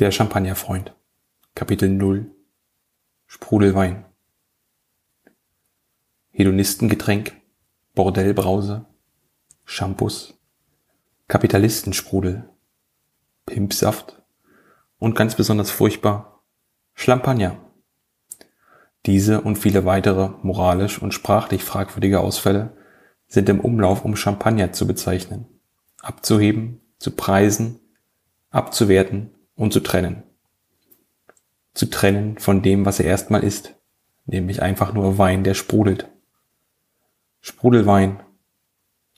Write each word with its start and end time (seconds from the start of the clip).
Der 0.00 0.12
Champagnerfreund. 0.12 0.94
Kapitel 1.54 1.90
0 1.90 2.34
Sprudelwein. 3.26 4.06
Hedonistengetränk, 6.30 7.36
Bordellbrause, 7.94 8.86
Shampoos, 9.66 10.40
Kapitalistensprudel, 11.28 12.48
Pimpsaft. 13.44 14.22
Und 14.98 15.16
ganz 15.16 15.34
besonders 15.34 15.70
furchtbar 15.70 16.44
Schlampagner. 16.94 17.58
Diese 19.04 19.42
und 19.42 19.56
viele 19.56 19.84
weitere 19.84 20.30
moralisch 20.40 21.02
und 21.02 21.12
sprachlich 21.12 21.62
fragwürdige 21.62 22.20
Ausfälle 22.20 22.74
sind 23.26 23.50
im 23.50 23.60
Umlauf, 23.60 24.06
um 24.06 24.16
Champagner 24.16 24.72
zu 24.72 24.86
bezeichnen, 24.86 25.60
abzuheben, 26.00 26.80
zu 26.96 27.10
preisen, 27.10 27.80
abzuwerten 28.48 29.34
und 29.60 29.74
zu 29.74 29.80
trennen. 29.80 30.22
Zu 31.74 31.90
trennen 31.90 32.38
von 32.38 32.62
dem, 32.62 32.86
was 32.86 32.98
er 32.98 33.04
erstmal 33.04 33.44
ist, 33.44 33.74
nämlich 34.24 34.62
einfach 34.62 34.94
nur 34.94 35.18
Wein, 35.18 35.44
der 35.44 35.52
sprudelt. 35.52 36.08
Sprudelwein 37.42 38.22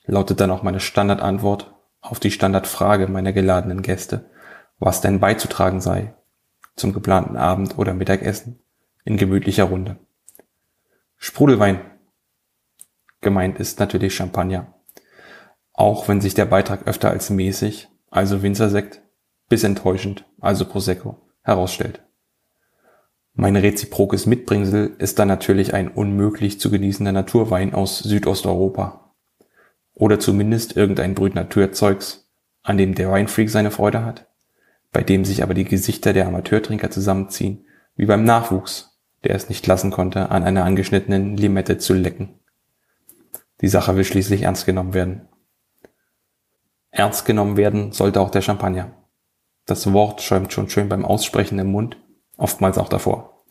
lautet 0.05 0.41
dann 0.41 0.51
auch 0.51 0.61
meine 0.61 0.81
Standardantwort 0.81 1.73
auf 2.01 2.19
die 2.19 2.29
Standardfrage 2.29 3.07
meiner 3.07 3.31
geladenen 3.31 3.81
Gäste, 3.81 4.29
was 4.79 4.99
denn 4.99 5.21
beizutragen 5.21 5.79
sei 5.79 6.13
zum 6.75 6.91
geplanten 6.91 7.37
Abend- 7.37 7.77
oder 7.77 7.93
Mittagessen 7.93 8.59
in 9.05 9.15
gemütlicher 9.15 9.65
Runde. 9.65 9.95
Sprudelwein. 11.15 11.79
Gemeint 13.21 13.59
ist 13.59 13.79
natürlich 13.79 14.13
Champagner. 14.13 14.73
Auch 15.71 16.09
wenn 16.09 16.19
sich 16.19 16.33
der 16.33 16.45
Beitrag 16.45 16.85
öfter 16.85 17.11
als 17.11 17.29
mäßig, 17.29 17.87
also 18.11 18.41
Winzersekt, 18.41 19.02
bis 19.53 19.63
enttäuschend, 19.63 20.25
also 20.41 20.65
Prosecco, 20.65 21.15
herausstellt. 21.43 22.01
Mein 23.35 23.55
reziprokes 23.55 24.25
Mitbringsel 24.25 24.95
ist 24.97 25.19
dann 25.19 25.27
natürlich 25.27 25.75
ein 25.75 25.89
unmöglich 25.89 26.59
zu 26.59 26.71
genießender 26.71 27.11
Naturwein 27.11 27.75
aus 27.75 27.99
Südosteuropa. 27.99 29.13
Oder 29.93 30.19
zumindest 30.19 30.75
irgendein 30.75 31.13
Brüt 31.13 31.35
Naturzeugs, 31.35 32.31
an 32.63 32.79
dem 32.79 32.95
der 32.95 33.11
Weinfreak 33.11 33.51
seine 33.51 33.69
Freude 33.69 34.03
hat, 34.03 34.27
bei 34.91 35.03
dem 35.03 35.23
sich 35.23 35.43
aber 35.43 35.53
die 35.53 35.65
Gesichter 35.65 36.13
der 36.13 36.25
Amateurtrinker 36.25 36.89
zusammenziehen, 36.89 37.67
wie 37.95 38.07
beim 38.07 38.23
Nachwuchs, 38.23 38.99
der 39.23 39.35
es 39.35 39.49
nicht 39.49 39.67
lassen 39.67 39.91
konnte, 39.91 40.31
an 40.31 40.41
einer 40.41 40.65
angeschnittenen 40.65 41.37
Limette 41.37 41.77
zu 41.77 41.93
lecken. 41.93 42.39
Die 43.61 43.67
Sache 43.67 43.95
will 43.95 44.03
schließlich 44.03 44.41
ernst 44.41 44.65
genommen 44.65 44.95
werden. 44.95 45.27
Ernst 46.89 47.27
genommen 47.27 47.55
werden 47.55 47.91
sollte 47.91 48.19
auch 48.19 48.31
der 48.31 48.41
Champagner. 48.41 49.02
Das 49.65 49.93
Wort 49.93 50.21
schäumt 50.21 50.51
schon 50.51 50.69
schön 50.69 50.89
beim 50.89 51.05
Aussprechen 51.05 51.57
im 51.59 51.71
Mund, 51.71 51.97
oftmals 52.37 52.77
auch 52.77 52.89
davor. 52.89 53.45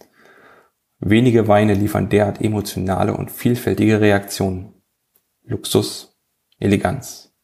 Wenige 0.98 1.48
Weine 1.48 1.74
liefern 1.74 2.08
derart 2.08 2.40
emotionale 2.40 3.14
und 3.16 3.30
vielfältige 3.30 4.00
Reaktionen. 4.00 4.74
Luxus, 5.42 6.20
Eleganz, 6.58 7.34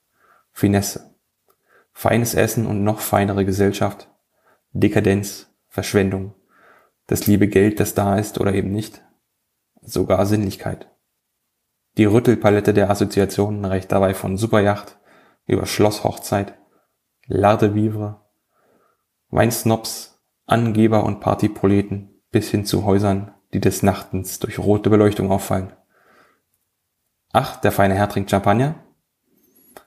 Finesse, 0.52 1.16
feines 1.92 2.34
Essen 2.34 2.66
und 2.66 2.84
noch 2.84 3.00
feinere 3.00 3.44
Gesellschaft, 3.44 4.08
Dekadenz, 4.70 5.52
Verschwendung, 5.66 6.34
das 7.08 7.26
liebe 7.26 7.48
Geld, 7.48 7.80
das 7.80 7.94
da 7.94 8.18
ist 8.18 8.38
oder 8.38 8.54
eben 8.54 8.70
nicht, 8.70 9.02
sogar 9.80 10.24
Sinnlichkeit. 10.26 10.88
Die 11.96 12.04
Rüttelpalette 12.04 12.72
der 12.72 12.90
Assoziationen 12.90 13.64
reicht 13.64 13.90
dabei 13.90 14.14
von 14.14 14.36
Superjacht 14.36 14.98
über 15.46 15.66
Schlosshochzeit, 15.66 16.56
Vivre, 17.26 18.20
Weinsnobs, 19.30 20.20
Angeber 20.46 21.04
und 21.04 21.20
Partyproleten 21.20 22.22
bis 22.30 22.50
hin 22.50 22.64
zu 22.64 22.84
Häusern, 22.84 23.32
die 23.52 23.60
des 23.60 23.82
Nachtens 23.82 24.38
durch 24.38 24.58
rote 24.58 24.90
Beleuchtung 24.90 25.30
auffallen. 25.30 25.72
Ach, 27.32 27.56
der 27.56 27.72
feine 27.72 27.94
Herr 27.94 28.08
trinkt 28.08 28.30
Champagner? 28.30 28.76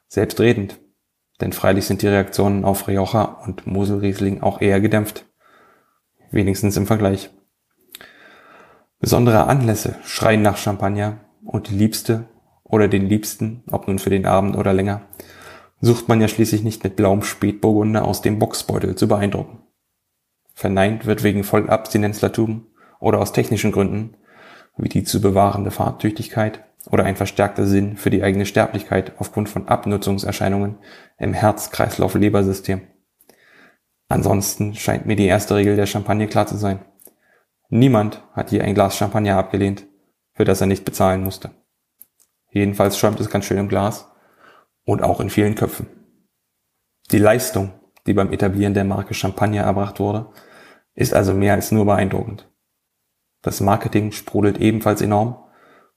Selbstredend, 0.07 0.79
denn 1.39 1.53
freilich 1.53 1.85
sind 1.85 2.01
die 2.01 2.07
Reaktionen 2.07 2.65
auf 2.65 2.87
Rioja 2.87 3.23
und 3.23 3.65
Moselriesling 3.65 4.41
auch 4.41 4.61
eher 4.61 4.79
gedämpft. 4.79 5.25
Wenigstens 6.29 6.77
im 6.77 6.85
Vergleich. 6.85 7.31
Besondere 8.99 9.47
Anlässe 9.47 9.95
schreien 10.03 10.43
nach 10.43 10.57
Champagner 10.57 11.25
und 11.43 11.69
die 11.69 11.75
Liebste 11.75 12.29
oder 12.63 12.87
den 12.87 13.07
Liebsten, 13.07 13.63
ob 13.71 13.87
nun 13.87 13.97
für 13.97 14.11
den 14.11 14.27
Abend 14.27 14.55
oder 14.55 14.73
länger, 14.73 15.01
sucht 15.81 16.07
man 16.07 16.21
ja 16.21 16.27
schließlich 16.27 16.63
nicht 16.63 16.83
mit 16.83 16.95
blauem 16.95 17.23
Spätburgunder 17.23 18.05
aus 18.05 18.21
dem 18.21 18.39
Boxbeutel 18.39 18.95
zu 18.95 19.07
beeindrucken. 19.07 19.63
Verneint 20.53 21.05
wird 21.05 21.23
wegen 21.23 21.43
Vollabstinenzlertum 21.43 22.67
oder 22.99 23.19
aus 23.19 23.33
technischen 23.33 23.71
Gründen, 23.71 24.15
wie 24.77 24.89
die 24.89 25.03
zu 25.03 25.21
bewahrende 25.21 25.71
Fahrtüchtigkeit 25.71 26.63
oder 26.89 27.03
ein 27.03 27.15
verstärkter 27.15 27.65
Sinn 27.65 27.97
für 27.97 28.09
die 28.09 28.23
eigene 28.23 28.45
Sterblichkeit 28.45 29.13
aufgrund 29.17 29.49
von 29.49 29.67
Abnutzungserscheinungen 29.67 30.77
im 31.17 31.33
Herz-Kreislauf-Lebersystem. 31.33 32.81
Ansonsten 34.07 34.75
scheint 34.75 35.05
mir 35.05 35.15
die 35.15 35.25
erste 35.25 35.55
Regel 35.55 35.75
der 35.75 35.85
Champagne 35.85 36.27
klar 36.27 36.45
zu 36.45 36.57
sein. 36.57 36.79
Niemand 37.69 38.23
hat 38.33 38.51
je 38.51 38.61
ein 38.61 38.75
Glas 38.75 38.97
Champagner 38.97 39.37
abgelehnt, 39.37 39.87
für 40.33 40.43
das 40.43 40.61
er 40.61 40.67
nicht 40.67 40.85
bezahlen 40.85 41.23
musste. 41.23 41.51
Jedenfalls 42.49 42.97
schäumt 42.97 43.19
es 43.19 43.29
ganz 43.29 43.45
schön 43.45 43.57
im 43.57 43.69
Glas 43.69 44.10
und 44.85 45.03
auch 45.03 45.19
in 45.19 45.29
vielen 45.29 45.55
Köpfen. 45.55 45.87
Die 47.11 47.19
Leistung, 47.19 47.73
die 48.07 48.13
beim 48.13 48.31
Etablieren 48.31 48.73
der 48.73 48.83
Marke 48.85 49.13
Champagner 49.13 49.63
erbracht 49.63 49.99
wurde, 49.99 50.29
ist 50.93 51.13
also 51.13 51.33
mehr 51.33 51.53
als 51.53 51.71
nur 51.71 51.85
beeindruckend. 51.85 52.49
Das 53.41 53.59
Marketing 53.59 54.11
sprudelt 54.11 54.59
ebenfalls 54.59 55.01
enorm 55.01 55.43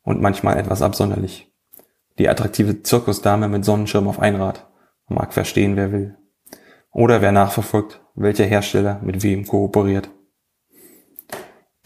und 0.02 0.20
manchmal 0.20 0.58
etwas 0.58 0.82
absonderlich. 0.82 1.52
Die 2.18 2.28
attraktive 2.28 2.82
Zirkusdame 2.82 3.48
mit 3.48 3.64
Sonnenschirm 3.64 4.08
auf 4.08 4.20
Einrad 4.20 4.68
mag 5.08 5.32
verstehen, 5.32 5.76
wer 5.76 5.92
will. 5.92 6.16
Oder 6.90 7.20
wer 7.20 7.32
nachverfolgt, 7.32 8.00
welcher 8.14 8.44
Hersteller 8.44 9.00
mit 9.02 9.22
wem 9.22 9.46
kooperiert. 9.46 10.10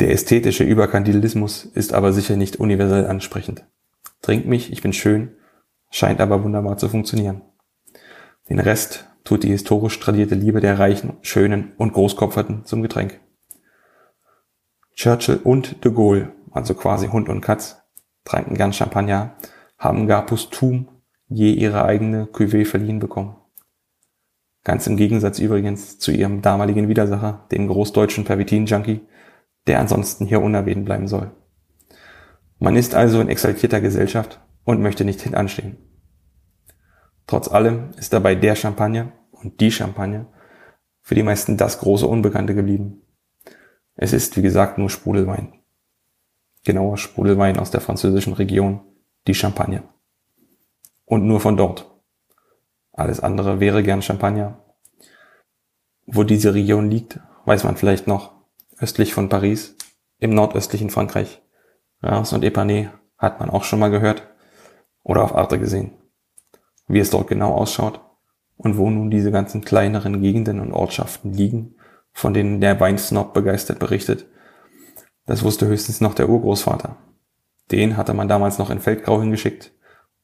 Der 0.01 0.11
ästhetische 0.13 0.65
Überkandilismus 0.65 1.65
ist 1.65 1.93
aber 1.93 2.13
sicher 2.13 2.37
nicht 2.37 2.57
universell 2.57 3.07
ansprechend. 3.07 3.67
Trink 4.23 4.47
mich, 4.47 4.71
ich 4.71 4.83
bin 4.83 4.93
schön, 4.93 5.35
scheint 5.91 6.21
aber 6.21 6.43
wunderbar 6.43 6.77
zu 6.77 6.89
funktionieren. 6.89 7.43
Den 8.49 8.61
Rest 8.61 9.09
tut 9.25 9.43
die 9.43 9.51
historisch 9.51 9.99
tradierte 10.01 10.35
Liebe 10.35 10.61
der 10.61 10.79
Reichen, 10.79 11.19
Schönen 11.23 11.73
und 11.77 11.93
Großkopferten 11.93 12.65
zum 12.65 12.83
Getränk. 12.83 13.21
Churchill 14.95 15.41
und 15.45 15.85
de 15.85 15.93
Gaulle, 15.93 16.33
also 16.51 16.75
quasi 16.75 17.09
Hund 17.09 17.29
und 17.29 17.41
Katz, 17.41 17.83
tranken 18.25 18.55
gern 18.55 18.73
Champagner, 18.73 19.37
haben 19.79 20.07
gar 20.07 20.27
posthum 20.27 20.89
je 21.29 21.53
ihre 21.53 21.85
eigene 21.85 22.25
Cuvée 22.25 22.65
verliehen 22.65 22.99
bekommen. 22.99 23.37
Ganz 24.65 24.87
im 24.87 24.97
Gegensatz 24.97 25.39
übrigens 25.39 25.99
zu 25.99 26.11
ihrem 26.11 26.43
damaligen 26.43 26.89
Widersacher, 26.89 27.47
dem 27.53 27.69
großdeutschen 27.69 28.25
Pervitin-Junkie, 28.25 29.01
der 29.67 29.79
ansonsten 29.79 30.27
hier 30.27 30.43
unerwähnt 30.43 30.85
bleiben 30.85 31.07
soll. 31.07 31.31
Man 32.59 32.77
ist 32.77 32.95
also 32.95 33.21
in 33.21 33.29
exaltierter 33.29 33.81
Gesellschaft 33.81 34.41
und 34.69 34.83
möchte 34.83 35.07
nicht 35.07 35.23
hintanstehen. 35.23 35.79
Trotz 37.27 37.49
allem 37.49 37.93
ist 37.97 38.13
dabei 38.13 38.35
der 38.35 38.55
Champagner 38.55 39.13
und 39.31 39.63
die 39.63 39.73
Champagne 39.73 40.27
für 41.01 41.15
die 41.15 41.23
meisten 41.23 41.57
das 41.57 41.79
große 41.79 42.07
Unbekannte 42.07 42.55
geblieben. 42.55 43.01
Es 43.95 44.13
ist, 44.13 44.37
wie 44.37 44.43
gesagt, 44.43 44.77
nur 44.77 44.91
Sprudelwein. 44.91 45.55
Genauer 46.67 46.99
Sprudelwein 46.99 47.59
aus 47.59 47.71
der 47.71 47.81
französischen 47.81 48.35
Region, 48.35 48.83
die 49.27 49.35
Champagne. 49.35 49.85
Und 51.07 51.25
nur 51.25 51.41
von 51.41 51.57
dort. 51.57 51.91
Alles 52.93 53.21
andere 53.21 53.61
wäre 53.61 53.83
gern 53.83 54.03
Champagner. 54.03 54.63
Wo 56.05 56.25
diese 56.25 56.53
Region 56.53 56.91
liegt, 56.91 57.21
weiß 57.47 57.65
man 57.65 57.79
vielleicht 57.79 58.07
noch. 58.07 58.35
Östlich 58.79 59.15
von 59.15 59.31
Paris, 59.31 59.77
im 60.19 60.35
nordöstlichen 60.35 60.91
Frankreich. 60.91 61.41
Reims 62.03 62.35
und 62.35 62.45
Epernay 62.45 62.91
hat 63.17 63.41
man 63.41 63.49
auch 63.49 63.65
schon 63.65 63.79
mal 63.79 63.91
gehört 63.91 64.28
oder 65.03 65.23
auf 65.23 65.35
Arte 65.35 65.59
gesehen. 65.59 65.93
Wie 66.87 66.99
es 66.99 67.11
dort 67.11 67.29
genau 67.29 67.55
ausschaut 67.55 68.01
und 68.57 68.77
wo 68.77 68.91
nun 68.91 69.11
diese 69.11 69.31
ganzen 69.31 69.63
kleineren 69.63 70.21
Gegenden 70.21 70.61
und 70.61 70.73
Ortschaften 70.73 71.33
liegen, 71.33 71.77
von 72.13 72.35
denen 72.35 72.61
der 72.61 72.81
Weinsnob 72.81 73.35
begeistert 73.35 73.79
berichtet, 73.79 74.27
das 75.27 75.45
wusste 75.45 75.67
höchstens 75.67 76.01
noch 76.01 76.15
der 76.15 76.29
Urgroßvater. 76.29 76.97
Den 77.71 77.97
hatte 77.97 78.15
man 78.15 78.29
damals 78.29 78.59
noch 78.59 78.71
in 78.71 78.81
Feldgrau 78.81 79.21
hingeschickt 79.21 79.73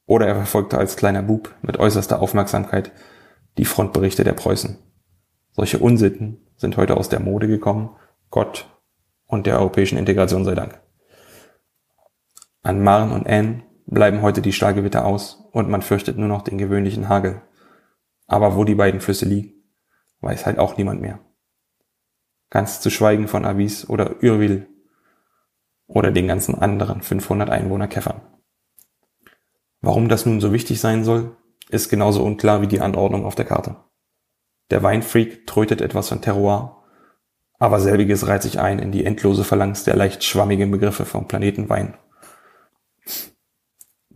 oder 0.07 0.27
er 0.27 0.35
verfolgte 0.35 0.77
als 0.77 0.95
kleiner 0.95 1.21
Bub 1.21 1.53
mit 1.61 1.77
äußerster 1.77 2.19
Aufmerksamkeit 2.21 2.91
die 3.57 3.65
Frontberichte 3.65 4.23
der 4.23 4.33
Preußen. 4.33 4.77
Solche 5.51 5.79
Unsitten 5.79 6.45
sind 6.57 6.77
heute 6.77 6.97
aus 6.97 7.09
der 7.09 7.19
Mode 7.19 7.47
gekommen, 7.47 7.95
Gott 8.29 8.67
und 9.27 9.45
der 9.45 9.59
europäischen 9.59 9.97
Integration 9.97 10.43
sei 10.43 10.55
Dank. 10.55 10.81
An 12.63 12.83
Marne 12.83 13.13
und 13.13 13.27
Aisne 13.27 13.63
bleiben 13.85 14.21
heute 14.21 14.41
die 14.41 14.53
Stahlgewitter 14.53 15.05
aus 15.05 15.47
und 15.51 15.69
man 15.69 15.81
fürchtet 15.81 16.17
nur 16.17 16.27
noch 16.27 16.41
den 16.41 16.57
gewöhnlichen 16.57 17.09
Hagel. 17.09 17.41
Aber 18.27 18.55
wo 18.55 18.63
die 18.63 18.75
beiden 18.75 19.01
Flüsse 19.01 19.25
liegen, 19.25 19.53
weiß 20.21 20.45
halt 20.45 20.59
auch 20.59 20.77
niemand 20.77 21.01
mehr. 21.01 21.19
ganz 22.49 22.79
zu 22.79 22.89
schweigen 22.89 23.27
von 23.27 23.45
Avis 23.45 23.89
oder 23.89 24.23
Urville 24.23 24.67
oder 25.87 26.11
den 26.11 26.27
ganzen 26.27 26.55
anderen 26.55 27.01
500 27.01 27.49
Einwohner 27.49 27.87
Käffern. 27.87 28.21
Warum 29.81 30.09
das 30.09 30.25
nun 30.25 30.39
so 30.41 30.53
wichtig 30.53 30.79
sein 30.79 31.03
soll, 31.03 31.35
ist 31.69 31.89
genauso 31.89 32.23
unklar 32.23 32.61
wie 32.61 32.67
die 32.67 32.81
Anordnung 32.81 33.25
auf 33.25 33.35
der 33.35 33.45
Karte. 33.45 33.75
Der 34.71 34.83
Weinfreak 34.83 35.45
trötet 35.45 35.81
etwas 35.81 36.09
von 36.09 36.21
Terroir, 36.21 36.83
aber 37.59 37.79
selbiges 37.79 38.27
reiht 38.27 38.41
sich 38.41 38.59
ein 38.59 38.79
in 38.79 38.91
die 38.91 39.05
endlose 39.05 39.43
Phalanx 39.43 39.83
der 39.83 39.95
leicht 39.95 40.23
schwammigen 40.23 40.71
Begriffe 40.71 41.05
vom 41.05 41.27
Planeten 41.27 41.69
Wein. 41.69 41.97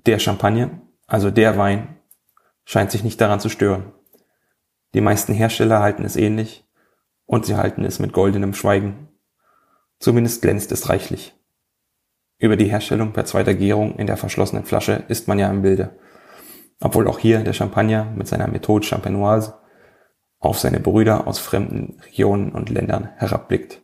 Der 0.05 0.19
Champagner, 0.19 0.81
also 1.07 1.29
der 1.29 1.57
Wein, 1.57 1.97
scheint 2.63 2.91
sich 2.91 3.03
nicht 3.03 3.19
daran 3.19 3.39
zu 3.39 3.49
stören. 3.49 3.91
Die 4.93 5.01
meisten 5.01 5.33
Hersteller 5.33 5.81
halten 5.81 6.05
es 6.05 6.15
ähnlich 6.15 6.65
und 7.25 7.45
sie 7.45 7.55
halten 7.55 7.83
es 7.83 7.99
mit 7.99 8.13
goldenem 8.13 8.53
Schweigen. 8.53 9.09
Zumindest 9.99 10.41
glänzt 10.41 10.71
es 10.71 10.87
reichlich. 10.89 11.35
Über 12.37 12.55
die 12.55 12.69
Herstellung 12.69 13.11
per 13.11 13.25
zweiter 13.25 13.53
Gärung 13.53 13.97
in 13.97 14.07
der 14.07 14.15
verschlossenen 14.15 14.63
Flasche 14.63 15.03
ist 15.09 15.27
man 15.27 15.37
ja 15.37 15.49
im 15.49 15.61
Bilde. 15.61 15.99
Obwohl 16.79 17.07
auch 17.07 17.19
hier 17.19 17.43
der 17.43 17.53
Champagner 17.53 18.05
mit 18.05 18.27
seiner 18.27 18.47
Methode 18.47 18.85
Champenoise 18.85 19.55
auf 20.39 20.57
seine 20.57 20.79
Brüder 20.79 21.27
aus 21.27 21.39
fremden 21.39 21.99
Regionen 22.05 22.53
und 22.53 22.69
Ländern 22.69 23.09
herabblickt. 23.17 23.81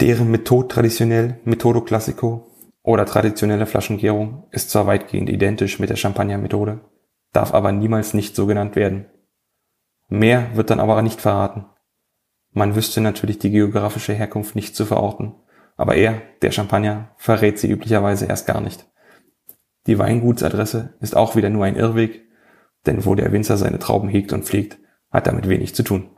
Deren 0.00 0.30
Methode 0.32 0.68
traditionell, 0.68 1.40
Methodo 1.44 1.80
Classico 1.82 2.47
oder 2.88 3.04
traditionelle 3.04 3.66
Flaschengärung 3.66 4.46
ist 4.50 4.70
zwar 4.70 4.86
weitgehend 4.86 5.28
identisch 5.28 5.78
mit 5.78 5.90
der 5.90 5.96
Champagner-Methode, 5.96 6.80
darf 7.34 7.52
aber 7.52 7.70
niemals 7.70 8.14
nicht 8.14 8.34
so 8.34 8.46
genannt 8.46 8.76
werden. 8.76 9.04
Mehr 10.08 10.56
wird 10.56 10.70
dann 10.70 10.80
aber 10.80 11.02
nicht 11.02 11.20
verraten. 11.20 11.66
Man 12.52 12.76
wüsste 12.76 13.02
natürlich 13.02 13.38
die 13.38 13.50
geografische 13.50 14.14
Herkunft 14.14 14.56
nicht 14.56 14.74
zu 14.74 14.86
verorten, 14.86 15.34
aber 15.76 15.96
er, 15.96 16.22
der 16.40 16.50
Champagner, 16.50 17.10
verrät 17.18 17.58
sie 17.58 17.70
üblicherweise 17.70 18.24
erst 18.24 18.46
gar 18.46 18.62
nicht. 18.62 18.86
Die 19.86 19.98
Weingutsadresse 19.98 20.96
ist 21.00 21.14
auch 21.14 21.36
wieder 21.36 21.50
nur 21.50 21.66
ein 21.66 21.76
Irrweg, 21.76 22.26
denn 22.86 23.04
wo 23.04 23.14
der 23.14 23.32
Winzer 23.32 23.58
seine 23.58 23.78
Trauben 23.78 24.08
hegt 24.08 24.32
und 24.32 24.46
pflegt, 24.46 24.78
hat 25.10 25.26
damit 25.26 25.46
wenig 25.46 25.74
zu 25.74 25.82
tun. 25.82 26.08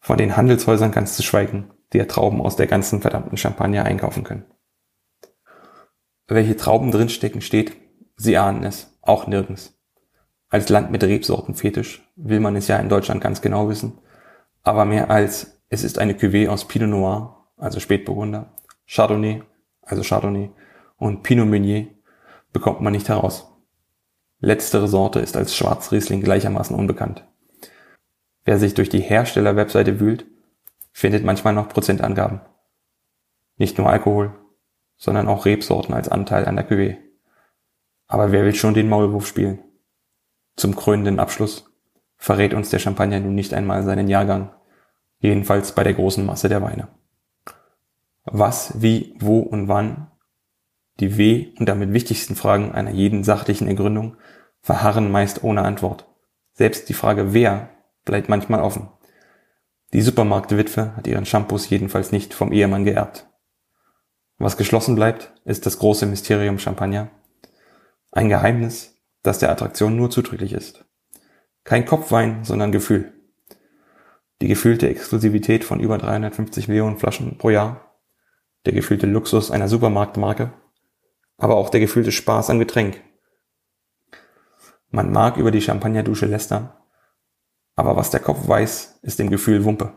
Von 0.00 0.18
den 0.18 0.36
Handelshäusern 0.36 0.90
kannst 0.90 1.18
du 1.18 1.22
schweigen, 1.22 1.70
die 1.94 1.98
ja 1.98 2.04
Trauben 2.04 2.42
aus 2.42 2.56
der 2.56 2.66
ganzen 2.66 3.00
verdammten 3.00 3.38
Champagner 3.38 3.86
einkaufen 3.86 4.22
können. 4.22 4.44
Welche 6.34 6.56
Trauben 6.56 6.90
drinstecken 6.90 7.42
steht, 7.42 7.76
sie 8.16 8.38
ahnen 8.38 8.64
es, 8.64 8.96
auch 9.02 9.26
nirgends. 9.26 9.78
Als 10.48 10.70
Land 10.70 10.90
mit 10.90 11.04
Rebsortenfetisch 11.04 12.10
will 12.16 12.40
man 12.40 12.56
es 12.56 12.68
ja 12.68 12.78
in 12.78 12.88
Deutschland 12.88 13.20
ganz 13.20 13.42
genau 13.42 13.68
wissen, 13.68 13.98
aber 14.62 14.86
mehr 14.86 15.10
als 15.10 15.60
es 15.68 15.84
ist 15.84 15.98
eine 15.98 16.14
Cuvée 16.14 16.48
aus 16.48 16.66
Pinot 16.66 16.88
Noir, 16.88 17.48
also 17.58 17.80
Spätburgunder, 17.80 18.50
Chardonnay, 18.86 19.42
also 19.82 20.02
Chardonnay 20.02 20.48
und 20.96 21.22
Pinot 21.22 21.48
Meunier 21.48 21.88
bekommt 22.50 22.80
man 22.80 22.94
nicht 22.94 23.10
heraus. 23.10 23.52
Letztere 24.38 24.88
Sorte 24.88 25.20
ist 25.20 25.36
als 25.36 25.54
Schwarzriesling 25.54 26.22
gleichermaßen 26.22 26.74
unbekannt. 26.74 27.26
Wer 28.46 28.58
sich 28.58 28.72
durch 28.72 28.88
die 28.88 29.00
Hersteller-Webseite 29.00 30.00
wühlt, 30.00 30.24
findet 30.92 31.24
manchmal 31.24 31.52
noch 31.52 31.68
Prozentangaben. 31.68 32.40
Nicht 33.58 33.76
nur 33.76 33.90
Alkohol, 33.90 34.32
sondern 35.02 35.26
auch 35.26 35.46
Rebsorten 35.46 35.94
als 35.94 36.08
Anteil 36.08 36.44
an 36.44 36.54
der 36.54 36.70
Cuvée. 36.70 36.96
Aber 38.06 38.30
wer 38.30 38.44
will 38.44 38.54
schon 38.54 38.72
den 38.72 38.88
Maulwurf 38.88 39.26
spielen? 39.26 39.58
Zum 40.54 40.76
krönenden 40.76 41.18
Abschluss 41.18 41.64
verrät 42.18 42.54
uns 42.54 42.70
der 42.70 42.78
Champagner 42.78 43.18
nun 43.18 43.34
nicht 43.34 43.52
einmal 43.52 43.82
seinen 43.82 44.06
Jahrgang, 44.06 44.52
jedenfalls 45.18 45.72
bei 45.72 45.82
der 45.82 45.94
großen 45.94 46.24
Masse 46.24 46.48
der 46.48 46.62
Weine. 46.62 46.86
Was, 48.26 48.80
wie, 48.80 49.16
wo 49.18 49.40
und 49.40 49.66
wann, 49.66 50.06
die 51.00 51.18
W- 51.18 51.48
und 51.58 51.68
damit 51.68 51.92
wichtigsten 51.92 52.36
Fragen 52.36 52.70
einer 52.70 52.92
jeden 52.92 53.24
sachlichen 53.24 53.66
Ergründung 53.66 54.16
verharren 54.60 55.10
meist 55.10 55.42
ohne 55.42 55.62
Antwort. 55.62 56.06
Selbst 56.52 56.88
die 56.88 56.94
Frage 56.94 57.34
wer 57.34 57.70
bleibt 58.04 58.28
manchmal 58.28 58.62
offen. 58.62 58.88
Die 59.94 60.02
Supermarktwitwe 60.02 60.94
hat 60.94 61.08
ihren 61.08 61.26
Shampoos 61.26 61.68
jedenfalls 61.70 62.12
nicht 62.12 62.34
vom 62.34 62.52
Ehemann 62.52 62.84
geerbt. 62.84 63.26
Was 64.42 64.56
geschlossen 64.56 64.96
bleibt, 64.96 65.32
ist 65.44 65.66
das 65.66 65.78
große 65.78 66.04
Mysterium 66.04 66.58
Champagner. 66.58 67.10
Ein 68.10 68.28
Geheimnis, 68.28 69.00
das 69.22 69.38
der 69.38 69.52
Attraktion 69.52 69.94
nur 69.94 70.10
zuträglich 70.10 70.52
ist. 70.52 70.84
Kein 71.62 71.86
Kopfwein, 71.86 72.42
sondern 72.42 72.72
Gefühl. 72.72 73.12
Die 74.40 74.48
gefühlte 74.48 74.88
Exklusivität 74.88 75.62
von 75.62 75.78
über 75.78 75.96
350 75.96 76.66
Millionen 76.66 76.98
Flaschen 76.98 77.38
pro 77.38 77.50
Jahr. 77.50 78.00
Der 78.66 78.72
gefühlte 78.72 79.06
Luxus 79.06 79.52
einer 79.52 79.68
Supermarktmarke. 79.68 80.52
Aber 81.38 81.54
auch 81.54 81.70
der 81.70 81.78
gefühlte 81.78 82.10
Spaß 82.10 82.50
am 82.50 82.58
Getränk. 82.58 83.00
Man 84.90 85.12
mag 85.12 85.36
über 85.36 85.52
die 85.52 85.62
Champagnerdusche 85.62 86.26
lästern, 86.26 86.72
aber 87.76 87.94
was 87.94 88.10
der 88.10 88.18
Kopf 88.18 88.48
weiß, 88.48 88.98
ist 89.02 89.20
dem 89.20 89.30
Gefühl 89.30 89.64
Wumpe. 89.64 89.92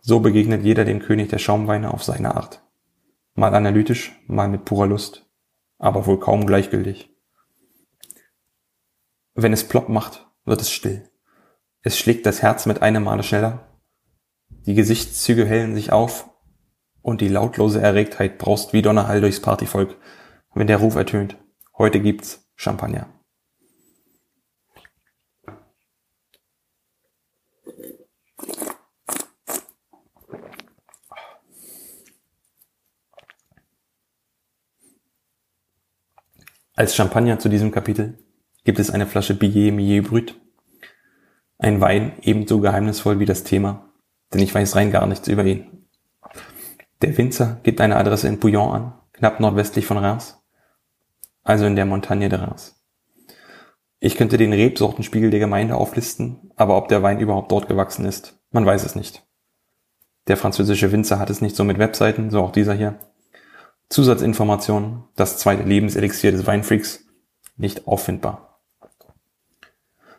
So 0.00 0.18
begegnet 0.18 0.64
jeder 0.64 0.84
dem 0.84 0.98
König 0.98 1.28
der 1.28 1.38
Schaumweine 1.38 1.94
auf 1.94 2.02
seine 2.02 2.34
Art. 2.34 2.64
Mal 3.40 3.54
analytisch, 3.54 4.12
mal 4.26 4.48
mit 4.48 4.66
purer 4.66 4.86
Lust, 4.86 5.26
aber 5.78 6.04
wohl 6.04 6.20
kaum 6.20 6.44
gleichgültig. 6.44 7.08
Wenn 9.32 9.54
es 9.54 9.66
plopp 9.66 9.88
macht, 9.88 10.26
wird 10.44 10.60
es 10.60 10.70
still. 10.70 11.08
Es 11.80 11.98
schlägt 11.98 12.26
das 12.26 12.42
Herz 12.42 12.66
mit 12.66 12.82
einem 12.82 13.04
Male 13.04 13.22
schneller. 13.22 13.80
Die 14.66 14.74
Gesichtszüge 14.74 15.46
hellen 15.46 15.74
sich 15.74 15.90
auf 15.90 16.28
und 17.00 17.22
die 17.22 17.28
lautlose 17.28 17.80
Erregtheit 17.80 18.36
braust 18.36 18.74
wie 18.74 18.82
Donnerhall 18.82 19.22
durchs 19.22 19.40
Partyvolk, 19.40 19.96
wenn 20.52 20.66
der 20.66 20.76
Ruf 20.76 20.96
ertönt. 20.96 21.38
Heute 21.78 22.00
gibt's 22.00 22.46
Champagner. 22.56 23.19
Als 36.80 36.96
Champagner 36.96 37.38
zu 37.38 37.50
diesem 37.50 37.72
Kapitel 37.72 38.16
gibt 38.64 38.78
es 38.78 38.90
eine 38.90 39.04
Flasche 39.04 39.34
Billet 39.34 39.70
Millet 39.70 40.08
Brut. 40.08 40.40
Ein 41.58 41.82
Wein 41.82 42.12
ebenso 42.22 42.58
geheimnisvoll 42.60 43.18
wie 43.18 43.26
das 43.26 43.44
Thema, 43.44 43.92
denn 44.32 44.40
ich 44.40 44.54
weiß 44.54 44.76
rein 44.76 44.90
gar 44.90 45.06
nichts 45.06 45.28
über 45.28 45.44
ihn. 45.44 45.84
Der 47.02 47.18
Winzer 47.18 47.60
gibt 47.64 47.82
eine 47.82 47.98
Adresse 47.98 48.28
in 48.28 48.40
Pouillon 48.40 48.72
an, 48.72 48.94
knapp 49.12 49.40
nordwestlich 49.40 49.84
von 49.84 49.98
Reims, 49.98 50.42
also 51.42 51.66
in 51.66 51.76
der 51.76 51.84
Montagne 51.84 52.30
de 52.30 52.38
Reims. 52.38 52.82
Ich 53.98 54.16
könnte 54.16 54.38
den 54.38 54.54
Rebsortenspiegel 54.54 55.28
der 55.28 55.40
Gemeinde 55.40 55.74
auflisten, 55.74 56.50
aber 56.56 56.78
ob 56.78 56.88
der 56.88 57.02
Wein 57.02 57.20
überhaupt 57.20 57.52
dort 57.52 57.68
gewachsen 57.68 58.06
ist, 58.06 58.40
man 58.52 58.64
weiß 58.64 58.86
es 58.86 58.94
nicht. 58.94 59.22
Der 60.28 60.38
französische 60.38 60.90
Winzer 60.92 61.18
hat 61.18 61.28
es 61.28 61.42
nicht 61.42 61.56
so 61.56 61.64
mit 61.64 61.76
Webseiten, 61.76 62.30
so 62.30 62.40
auch 62.40 62.52
dieser 62.52 62.72
hier. 62.72 62.98
Zusatzinformationen, 63.90 65.02
das 65.16 65.38
zweite 65.38 65.64
Lebenselixier 65.64 66.30
des 66.30 66.46
Weinfreaks, 66.46 67.06
nicht 67.56 67.88
auffindbar. 67.88 68.60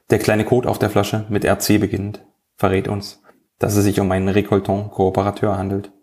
Der 0.10 0.20
kleine 0.20 0.44
Code 0.44 0.68
auf 0.68 0.78
der 0.78 0.90
Flasche 0.90 1.26
mit 1.30 1.46
RC 1.46 1.80
beginnt, 1.80 2.22
verrät 2.58 2.90
uns, 2.90 3.24
dass 3.60 3.78
es 3.78 3.86
sich 3.86 4.02
um 4.02 4.12
einen 4.12 4.28
Recolton-Kooperateur 4.28 5.58
handelt. 5.58 5.94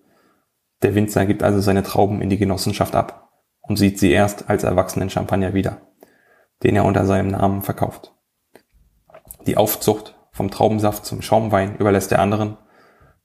Der 0.81 0.95
Winzer 0.95 1.27
gibt 1.27 1.43
also 1.43 1.61
seine 1.61 1.83
Trauben 1.83 2.23
in 2.23 2.31
die 2.31 2.39
Genossenschaft 2.39 2.95
ab 2.95 3.35
und 3.61 3.77
sieht 3.77 3.99
sie 3.99 4.13
erst 4.13 4.49
als 4.49 4.65
erwachsenen 4.65 5.11
Champagner 5.11 5.53
wieder, 5.53 5.83
den 6.63 6.75
er 6.75 6.87
unter 6.87 7.05
seinem 7.05 7.29
Namen 7.29 7.61
verkauft. 7.61 8.15
Die 9.47 9.59
Aufzucht 9.59 10.17
vom 10.33 10.51
Traubensaft 10.51 11.05
zum 11.05 11.21
Schaumwein 11.21 11.77
überlässt 11.77 12.13
der 12.13 12.21
anderen, 12.21 12.57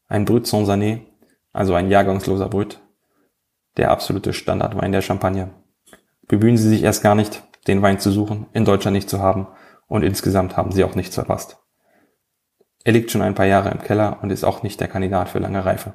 ein 0.09 0.25
Brut 0.25 0.47
sans 0.47 0.67
année, 0.67 1.05
also 1.53 1.75
ein 1.75 1.89
jahrgangsloser 1.89 2.49
Brut, 2.49 2.82
der 3.77 3.91
absolute 3.91 4.33
Standardwein 4.33 4.91
der 4.91 5.01
Champagne. 5.01 5.53
Bemühen 6.27 6.57
Sie 6.57 6.69
sich 6.69 6.83
erst 6.83 7.03
gar 7.03 7.15
nicht, 7.15 7.43
den 7.67 7.81
Wein 7.81 7.99
zu 7.99 8.11
suchen, 8.11 8.47
in 8.53 8.65
Deutschland 8.65 8.95
nicht 8.95 9.09
zu 9.09 9.19
haben 9.19 9.47
und 9.87 10.03
insgesamt 10.03 10.57
haben 10.57 10.71
Sie 10.71 10.83
auch 10.83 10.95
nichts 10.95 11.15
verpasst. 11.15 11.57
Er 12.83 12.93
liegt 12.93 13.11
schon 13.11 13.21
ein 13.21 13.35
paar 13.35 13.45
Jahre 13.45 13.71
im 13.71 13.81
Keller 13.81 14.19
und 14.21 14.29
ist 14.29 14.43
auch 14.43 14.63
nicht 14.63 14.79
der 14.81 14.87
Kandidat 14.87 15.29
für 15.29 15.39
lange 15.39 15.63
Reife. 15.65 15.93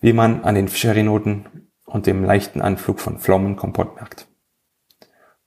Wie 0.00 0.12
man 0.12 0.44
an 0.44 0.54
den 0.54 0.68
Sherry-Noten 0.68 1.70
und 1.86 2.06
dem 2.06 2.24
leichten 2.24 2.60
Anflug 2.60 3.00
von 3.00 3.18
Pflaumenkompott 3.18 3.96
merkt. 3.96 4.28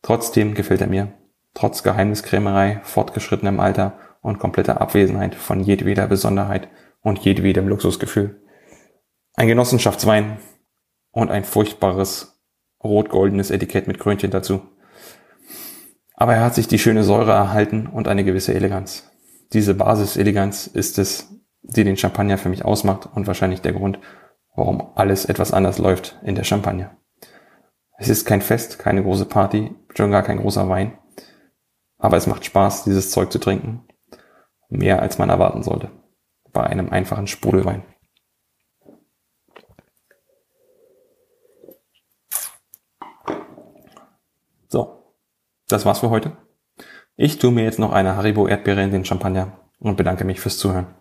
Trotzdem 0.01 0.55
gefällt 0.55 0.81
er 0.81 0.87
mir, 0.87 1.13
trotz 1.53 1.83
Geheimniskrämerei, 1.83 2.81
fortgeschrittenem 2.83 3.59
Alter 3.59 3.99
und 4.21 4.39
kompletter 4.39 4.81
Abwesenheit 4.81 5.35
von 5.35 5.61
jedweder 5.61 6.07
Besonderheit 6.07 6.69
und 7.01 7.19
jedwedem 7.19 7.67
Luxusgefühl. 7.67 8.41
Ein 9.35 9.47
Genossenschaftswein, 9.47 10.37
und 11.11 11.31
ein 11.31 11.43
furchtbares 11.43 12.41
rot-goldenes 12.83 13.51
Etikett 13.51 13.87
mit 13.87 13.99
Krönchen 13.99 14.31
dazu. 14.31 14.61
Aber 16.15 16.35
er 16.35 16.43
hat 16.43 16.55
sich 16.55 16.67
die 16.67 16.79
schöne 16.79 17.03
Säure 17.03 17.31
erhalten 17.31 17.87
und 17.87 18.07
eine 18.07 18.23
gewisse 18.23 18.53
Eleganz. 18.53 19.09
Diese 19.53 19.73
Basiseleganz 19.73 20.67
ist 20.67 20.97
es, 20.99 21.29
die 21.61 21.83
den 21.83 21.97
Champagner 21.97 22.37
für 22.37 22.49
mich 22.49 22.65
ausmacht 22.65 23.09
und 23.13 23.27
wahrscheinlich 23.27 23.61
der 23.61 23.73
Grund, 23.73 23.99
warum 24.55 24.91
alles 24.95 25.25
etwas 25.25 25.51
anders 25.51 25.77
läuft 25.77 26.19
in 26.23 26.35
der 26.35 26.43
Champagne. 26.43 26.91
Es 27.97 28.09
ist 28.09 28.25
kein 28.25 28.41
Fest, 28.41 28.79
keine 28.79 29.03
große 29.03 29.25
Party, 29.25 29.75
schon 29.95 30.11
gar 30.11 30.23
kein 30.23 30.37
großer 30.37 30.67
Wein. 30.69 30.97
Aber 31.97 32.17
es 32.17 32.25
macht 32.25 32.45
Spaß, 32.45 32.83
dieses 32.83 33.11
Zeug 33.11 33.31
zu 33.31 33.37
trinken. 33.37 33.85
Mehr 34.69 35.01
als 35.01 35.19
man 35.19 35.29
erwarten 35.29 35.61
sollte. 35.61 35.91
Bei 36.51 36.63
einem 36.63 36.89
einfachen 36.89 37.27
Sprudelwein. 37.27 37.83
So, 44.71 45.17
das 45.67 45.85
war's 45.85 45.99
für 45.99 46.09
heute. 46.09 46.37
Ich 47.17 47.39
tue 47.39 47.51
mir 47.51 47.65
jetzt 47.65 47.77
noch 47.77 47.91
eine 47.91 48.15
Haribo 48.15 48.47
Erdbeere 48.47 48.81
in 48.81 48.91
den 48.91 49.03
Champagner 49.03 49.59
und 49.79 49.97
bedanke 49.97 50.23
mich 50.23 50.39
fürs 50.39 50.57
Zuhören. 50.57 50.95